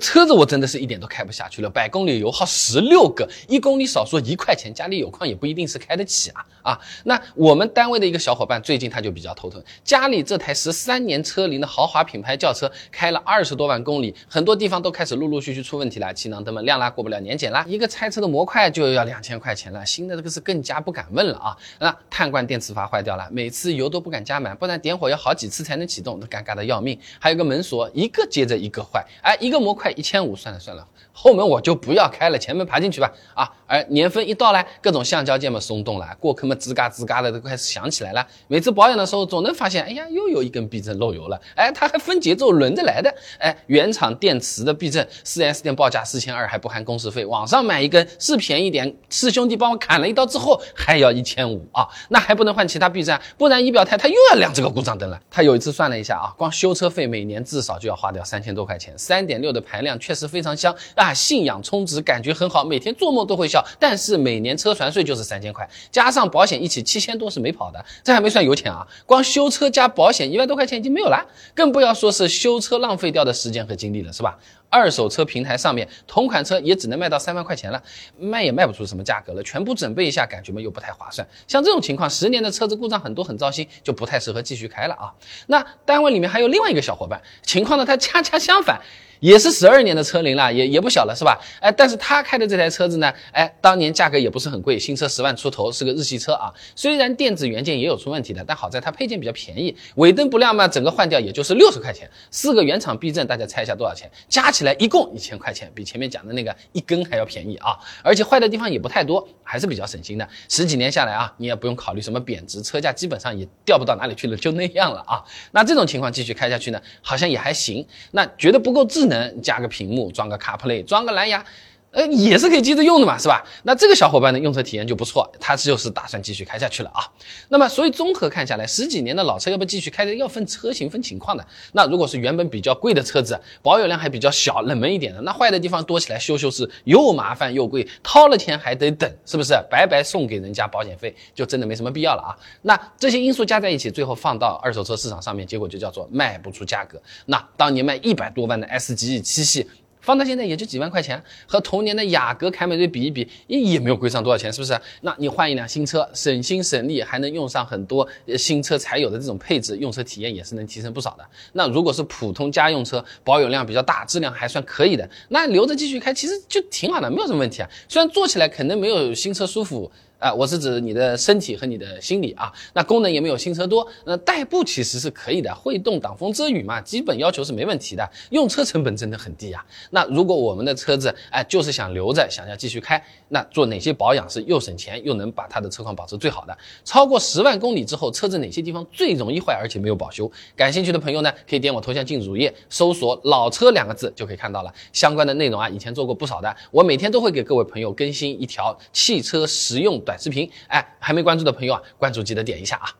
[0.00, 6.80] 车子我真的是一点都开不下去了，百公里油耗十六个，一公里少说一块钱，家里有矿也不一定是开得起啊啊！
[7.04, 21.56] 那我们单位的一个小伙伴最近他就比较头疼，家里这台十三年车龄的豪华品牌轿车开了二十多万公里，很多地方都开始陆陆续续出问题了，气囊灯们亮啦，过不了年检啦，一个拆车的模块就要两千块钱了，新的这个是更加不敢问了啊！
[21.78, 26.98] 那碳罐电磁阀坏掉了，每次油都不敢加满，不然点火要好几次才能启动，都尴尬的要命。
[27.18, 29.89] 还有个门锁，一个接着一个坏，哎，一个模块。
[29.92, 33.10] 一千五，算了算了，后门我就不要开了，前门爬进去吧。
[33.34, 38.26] 啊，而年份一到呢，各种橡胶件嘛松动了，过坑嘛吱嘎吱嘎的都开始响起来了。
[38.46, 41.40] 每次保养的时候，总能发现，哎呀，又有一根避震漏油了。
[41.56, 43.12] 哎，它还分节奏轮着来的。
[43.38, 55.20] 哎，原厂电池的避震，4S 店报价四千二还不含工时费，网上买一根是便宜点，师兄弟帮我砍了一刀之后还要一千五啊，那还不能换其他避震，不然仪表台它又要亮这个故障灯了。
[55.30, 59.79] 他有一次算了一下啊，光修车费每年至少就要花掉三千多块钱，三点六的排。
[59.82, 63.64] 量确实非常香啊，信仰充值，感觉很好，每天做梦都会笑。
[63.78, 68.86] 但是每年车船税就是三千块，加上保险一起七千多是没跑的，这还没算油钱啊！
[69.06, 74.38] 光修车加保险一万多块钱已经没有了，更不要说是修车浪费掉的时间和精力了，是吧？
[74.70, 77.82] 二手车平台上面同款车也只能卖到三万块钱了，
[78.18, 81.26] 卖也卖不出什么价格了，全部准备一下，感觉嘛又不太划算。
[81.46, 85.12] 像这种情况，十年的车子故障很多很糟心，就不太适合继续开了啊。
[85.48, 88.80] 那单位里面还有另外一个小伙伴，情况呢他恰恰相反。
[89.20, 91.38] 也是十二年的车龄了，也也不小了，是吧？
[91.60, 96.50] 哎，但是他开的这台车子呢，哎，当年价格也不是很贵，新车十万出头，是个日系车啊。
[96.74, 102.10] 虽然电子元件也有出问题的，但好在它配件比较便宜，尾灯不亮嘛，整个换掉也就是六十块钱。
[102.30, 104.10] 四个原厂避震，大家猜一下多少钱？
[104.26, 107.78] 加起起来一共一千块钱，比前面讲的那个一根还要便宜啊！
[108.02, 110.26] 而且坏的地方也不太多，还是比较省心的。
[110.48, 115.22] 十几年下来啊，你也不用考虑什么贬值，车价基本上也掉不到哪里去了，就那样了啊。
[115.50, 117.86] 那这种情况继续开下去呢，好像也还行。
[118.12, 119.10] 那觉得不够智。
[119.10, 121.44] 能加个屏幕，装个 CarPlay，装个蓝牙。
[121.92, 123.44] 呃，也是可以接着用的嘛，是吧？
[123.64, 127.02] 那这个小伙伴的用车体验就不错，他就是打算继续开下去了啊。
[127.48, 131.44] 那么，所以综合看下来，十几年的老车要不继续开着，要分车型分情况的。
[131.72, 139.52] 那如果是原本比较贵的车子，保有量还比较小、冷门一点的，那坏的地方多起来修修是又麻烦又贵，掏了钱还得等，是不是？
[139.68, 142.30] 白白送给人家保险费，就真的没什么必要了啊。
[142.62, 147.02] 那这些因素加在一起，最后放到二手车市场上面，结果就叫做卖不出价格。
[147.26, 149.66] 那当年卖一百多万的 S 级七系。
[150.00, 154.78] 放到现在也就几万块钱，和同年的雅阁、凯美瑞比一比，也没有贵上多少钱，是不是？
[155.02, 158.06] 那你换一辆新车，省心省力，还能用上很多
[158.36, 161.24] 新车才有的这种配置，用车体验也是能提升不少的。
[161.52, 167.68] 那如果是普通家用车，保有量比较大，质量还算可以的，那留着继续开，其实就挺好的，没有什么问题啊。
[167.88, 169.90] 虽然坐起来可能没有新车舒服。
[170.20, 179.64] 啊，我是指你的身体和你的心理啊，那功能也没有新车多，那代步其实是可以的，会动挡风遮雨嘛，基本要求是没问题的，用车成本真的很低啊。
[179.88, 186.56] 那如果我们的车子，哎，就是想留着，想要继续开，那做哪些保养是又省钱又能把它的车况保持最好的？
[186.84, 190.30] 超过十万公里之后，车子哪些地方最容易坏，而且没有保修？
[190.54, 199.98] 感兴趣的朋友呢，可以点我头像进主页，搜索“老车”两个字就可以看到了相关的内容啊，以前做过不少的，我每天都会给各位朋友更新一条汽车实用。
[200.10, 202.90] 短视频，哎，还没关注的朋友啊，关注记得点一下啊。